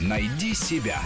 [0.00, 1.00] Найди себя.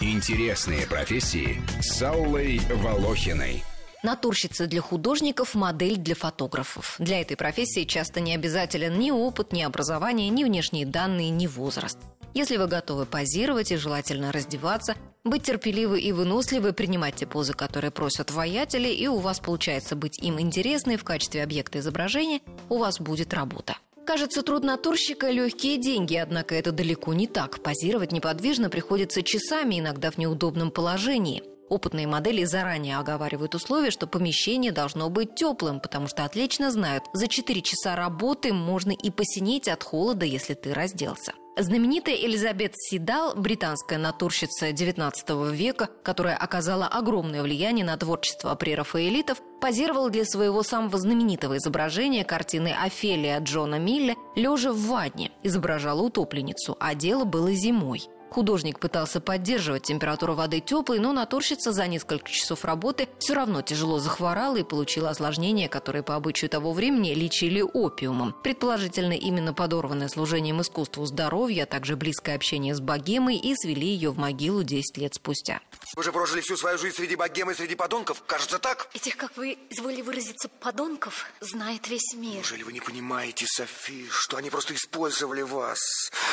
[0.00, 3.64] Интересные профессии с Аллой Волохиной.
[4.02, 6.96] Натурщица для художников, модель для фотографов.
[6.98, 11.98] Для этой профессии часто не обязателен ни опыт, ни образование, ни внешние данные, ни возраст.
[12.34, 14.94] Если вы готовы позировать и желательно раздеваться,
[15.24, 20.18] быть терпеливы и выносливы, принимать те позы, которые просят воятели, и у вас получается быть
[20.18, 23.76] им интересной в качестве объекта изображения, у вас будет работа.
[24.06, 27.60] Кажется, труд натурщика– легкие деньги, однако это далеко не так.
[27.60, 31.42] Позировать неподвижно приходится часами, иногда в неудобном положении.
[31.68, 37.26] Опытные модели заранее оговаривают условия, что помещение должно быть теплым, потому что отлично знают, за
[37.26, 41.32] 4 часа работы можно и посинеть от холода, если ты разделся.
[41.58, 50.10] Знаменитая Элизабет Сидал, британская натурщица XIX века, которая оказала огромное влияние на творчество прерафаэлитов, позировала
[50.10, 56.94] для своего самого знаменитого изображения картины «Офелия» Джона Милля лежа в ванне, изображала утопленницу, а
[56.94, 58.02] дело было зимой.
[58.30, 63.98] Художник пытался поддерживать температуру воды теплой, но натурщица за несколько часов работы все равно тяжело
[63.98, 68.34] захворала и получила осложнения, которые по обычаю того времени лечили опиумом.
[68.42, 74.10] Предположительно, именно подорванное служением искусству здоровье, а также близкое общение с богемой и свели ее
[74.10, 75.60] в могилу 10 лет спустя.
[75.94, 78.88] Вы же прожили всю свою жизнь среди богемы, среди подонков, кажется так?
[78.92, 82.36] Этих, как вы изволили выразиться, подонков знает весь мир.
[82.36, 85.78] Неужели вы не понимаете, Софи, что они просто использовали вас?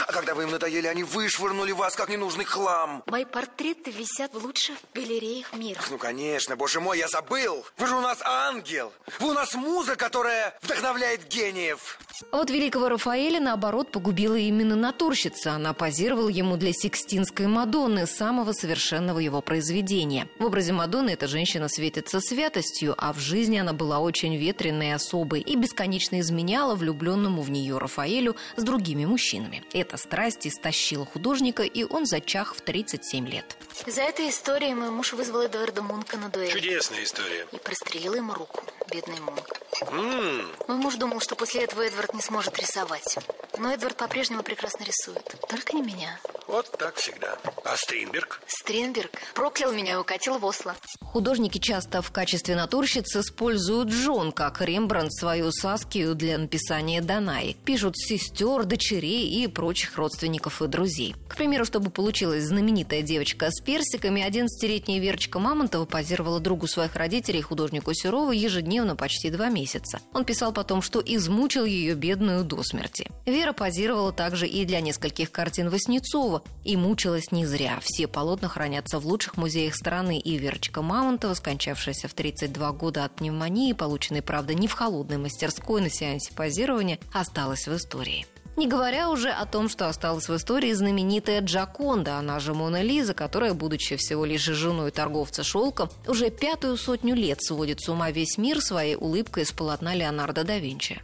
[0.07, 3.03] А когда вы им надоели, они вышвырнули вас, как ненужный хлам.
[3.07, 5.81] Мои портреты висят в лучших галереях мира.
[5.89, 7.65] Ну, конечно, боже мой, я забыл.
[7.77, 8.93] Вы же у нас ангел.
[9.19, 11.99] Вы у нас муза, которая вдохновляет гениев.
[12.31, 15.51] А вот великого Рафаэля, наоборот, погубила именно натурщица.
[15.51, 20.29] Она позировала ему для Сикстинской Мадонны, самого совершенного его произведения.
[20.39, 24.91] В образе Мадонны эта женщина светится святостью, а в жизни она была очень ветреной и
[24.91, 29.63] особой и бесконечно изменяла влюбленному в нее Рафаэлю с другими мужчинами.
[29.73, 33.57] Эта страсть истощила художника, и он зачах в 37 лет.
[33.87, 36.51] За этой историей мой муж вызвал Эдуарда Мунка на дуэль.
[36.51, 37.47] Чудесная история.
[37.51, 38.61] И прострелил ему руку,
[38.91, 39.47] бедный Мунк.
[39.91, 43.17] М, Мой муж думал, что после этого Эдвард не сможет рисовать.
[43.57, 45.35] Но Эдвард по-прежнему прекрасно рисует.
[45.49, 46.19] Только не меня.
[46.53, 47.35] Вот так всегда.
[47.65, 48.39] А Стринберг?
[48.45, 50.75] Стринберг проклял меня и укатил в Осло.
[51.01, 57.57] Художники часто в качестве натурщиц используют жен, как Рембрандт свою Саскию для написания Данаи.
[57.65, 61.15] Пишут сестер, дочерей и прочих родственников и друзей.
[61.27, 67.41] К примеру, чтобы получилась знаменитая девочка с персиками, 11-летняя Верочка Мамонтова позировала другу своих родителей,
[67.41, 70.01] художнику Серова, ежедневно почти два месяца.
[70.13, 73.09] Он писал потом, что измучил ее бедную до смерти.
[73.25, 77.79] Вера позировала также и для нескольких картин Васнецова, и мучилась не зря.
[77.81, 83.15] Все полотна хранятся в лучших музеях страны, и Верочка Мамонтова, скончавшаяся в 32 года от
[83.15, 88.25] пневмонии, полученной, правда, не в холодной мастерской на сеансе позирования, осталась в истории.
[88.55, 93.15] Не говоря уже о том, что осталась в истории знаменитая Джаконда, она же Мона Лиза,
[93.15, 98.37] которая, будучи всего лишь женой торговца шелком, уже пятую сотню лет сводит с ума весь
[98.37, 101.01] мир своей улыбкой из полотна Леонардо да Винчи.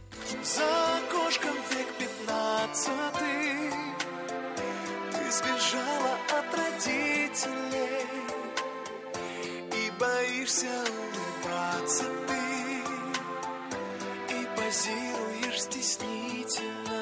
[5.30, 8.06] Сбежала от родителей.
[9.72, 12.42] И боишься улыбаться ты
[14.34, 16.99] И позируешь стеснительно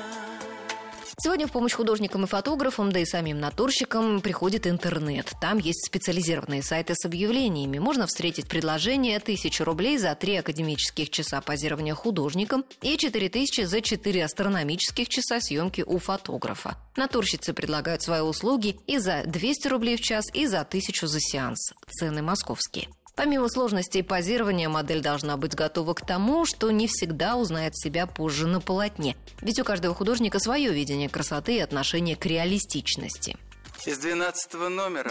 [1.21, 5.33] Сегодня в помощь художникам и фотографам, да и самим натурщикам приходит интернет.
[5.41, 7.81] Там есть специализированные сайты с объявлениями.
[7.81, 14.25] Можно встретить предложение 1000 рублей за 3 академических часа позирования художником и 4000 за 4
[14.25, 16.77] астрономических часа съемки у фотографа.
[16.97, 21.73] Натурщицы предлагают свои услуги и за 200 рублей в час, и за 1000 за сеанс.
[21.91, 22.89] Цены московские.
[23.19, 28.47] Помимо сложностей позирования, модель должна быть готова к тому, что не всегда узнает себя позже
[28.47, 29.17] на полотне.
[29.41, 33.37] Ведь у каждого художника свое видение красоты и отношение к реалистичности.
[33.85, 35.11] Из двенадцатого номера.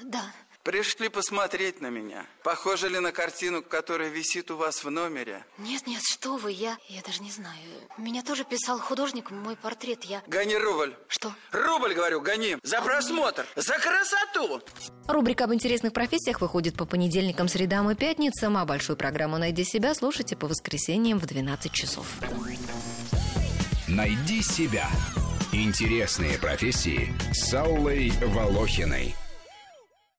[0.00, 0.22] Да.
[0.62, 2.24] Пришли посмотреть на меня.
[2.44, 5.44] Похоже ли на картину, которая висит у вас в номере?
[5.58, 6.78] Нет, нет, что вы, я...
[6.88, 7.56] Я даже не знаю.
[7.98, 10.04] Меня тоже писал художник мой портрет.
[10.04, 10.22] Я...
[10.28, 10.94] Гони рубль.
[11.08, 11.34] Что?
[11.50, 12.58] Рубль, говорю, гони.
[12.62, 13.44] За просмотр.
[13.56, 14.62] За красоту.
[15.08, 19.94] Рубрика об интересных профессиях выходит по понедельникам, средам и пятницам, а большую программу «Найди себя»
[19.96, 22.06] слушайте по воскресеньям в 12 часов.
[23.88, 24.88] Найди себя.
[25.52, 29.16] Интересные профессии с Аллой Волохиной.